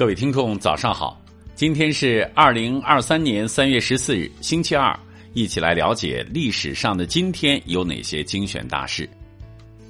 [0.00, 1.20] 各位听众，早上好！
[1.54, 4.98] 今天是二零二三年三月十四日，星期二，
[5.34, 9.06] 一起来了解历史上的今天有哪些精选大事。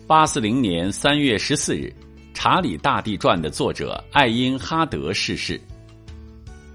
[0.09, 1.85] 八四零年三月十四日，
[2.35, 5.61] 《查理大帝传》的作者艾因哈德逝世。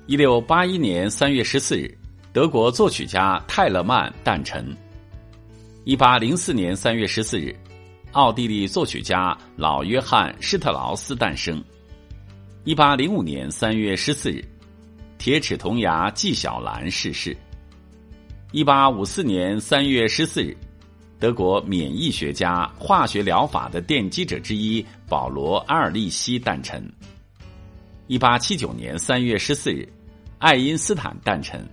[0.06, 1.94] 一六八一年三月十四日，
[2.32, 4.66] 德国作曲家泰勒曼诞辰。
[5.84, 7.54] 一八零四年三月十四日，
[8.14, 11.62] 奥地利作曲家老约翰施特劳斯诞生。
[12.66, 14.44] 一八零五年三月十四日，
[15.20, 17.38] 铁齿铜牙纪晓岚逝世。
[18.52, 20.58] 一八五四年三月十四日，
[21.20, 26.92] 德国免疫学家、化学疗法的奠基者之一保罗·阿尔利希诞辰。
[28.08, 29.88] 一八七九年三月十四日，
[30.40, 31.64] 爱因斯坦诞辰。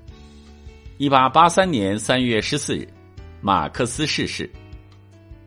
[0.98, 2.86] 一八八三年三月十四日，
[3.40, 4.46] 马克思逝世。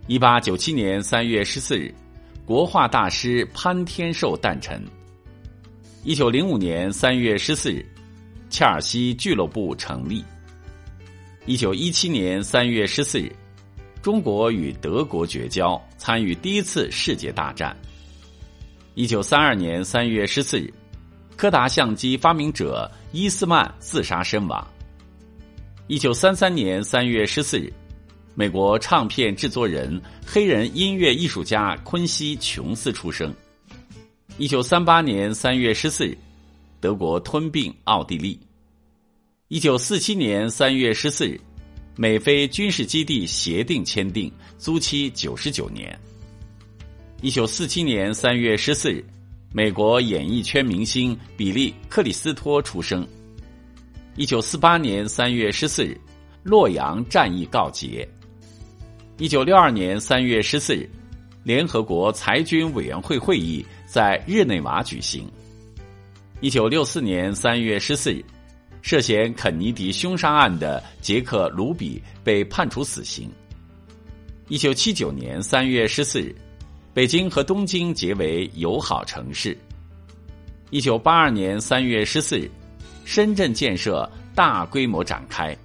[0.07, 1.93] 一八九七年三月十四日，
[2.47, 4.83] 国画大师潘天寿诞辰。
[6.05, 7.83] 一九零五年三月十四日，
[8.51, 10.23] 切尔西俱乐部成立。
[11.47, 13.35] 一九一七年三月十四日，
[14.03, 17.75] 中国与德国绝交，参与第一次世界大战。
[18.93, 20.71] 一九三二年三月十四日，
[21.35, 24.63] 柯达相机发明者伊斯曼自杀身亡。
[25.87, 27.73] 一九三三年三月十四日，
[28.35, 33.33] 美国唱片制作人、黑人音乐艺术家昆西·琼斯出生。
[34.37, 36.17] 一九三八年三月十四日，
[36.81, 38.37] 德国吞并奥地利。
[39.47, 41.39] 一九四七年三月十四日，
[41.95, 45.97] 美菲军事基地协定签订，租期九十九年。
[47.21, 49.01] 一九四七年三月十四日，
[49.53, 53.07] 美国演艺圈明星比利·克里斯托出生。
[54.17, 55.97] 一九四八年三月十四日，
[56.43, 58.05] 洛阳战役告捷。
[59.17, 60.89] 一九六二年三月十四日，
[61.45, 63.65] 联合国裁军委员会会议。
[63.87, 65.25] 在日内瓦举行。
[66.41, 68.21] 一九六四年三月十四日，
[68.81, 73.31] 涉嫌肯尼迪凶杀案的杰克·卢比被判处死刑。
[74.49, 76.35] 一九七九年三月十四日，
[76.93, 79.57] 北京和东京结为友好城市。
[80.71, 82.51] 一九八二年三月十四日，
[83.05, 85.55] 深圳建设大规模展开。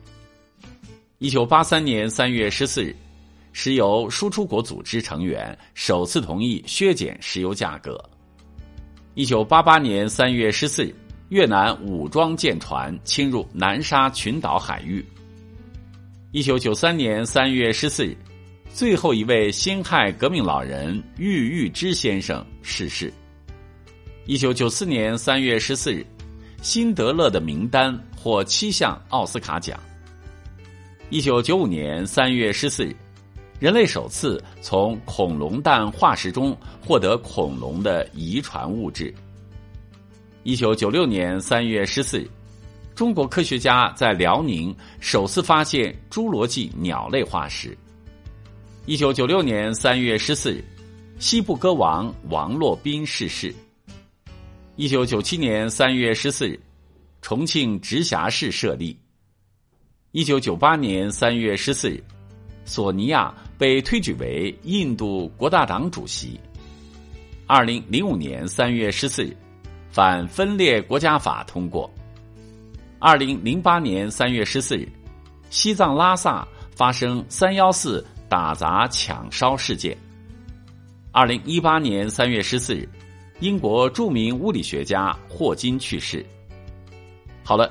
[1.18, 2.94] 一九八三年三月十四日，
[3.52, 8.02] 石油输出国组织成员首次同意削减石油价格。
[9.14, 10.94] 一九八八年三月十四日，
[11.30, 15.04] 越南武装舰船侵入南沙群岛海域。
[16.30, 18.16] 一九九三年三月十四日，
[18.72, 23.12] 最后一位辛亥革命老人郁玉之先生逝世。
[24.26, 26.06] 一九九四年三月十四日，
[26.62, 29.78] 辛德勒的名单获七项奥斯卡奖。
[31.10, 32.94] 一九九五年三月十四日。
[33.60, 39.14] 人类首次从恐龙蛋化石中获得恐龙的遗传物质。
[40.44, 42.30] 一九九六年三月十四日，
[42.94, 47.76] 中国科学家在辽宁首次发现侏罗纪鸟类化石。
[48.86, 50.64] 一九九六年三月十四日，
[51.18, 53.54] 西部歌王王洛宾逝世。
[54.76, 56.58] 一九九七年三月十四日，
[57.20, 58.98] 重庆直辖市设立。
[60.12, 62.02] 一九九八年三月十四日。
[62.66, 66.40] 索尼娅被推举为印度国大党主席。
[67.46, 69.36] 二零零五年三月十四日，
[69.90, 71.90] 反分裂国家法通过。
[72.98, 74.88] 二零零八年三月十四日，
[75.50, 79.94] 西藏拉萨发生三幺四打砸抢烧事件。
[81.12, 82.88] 二零一八年三月十四日，
[83.40, 86.24] 英国著名物理学家霍金去世。
[87.44, 87.70] 好了。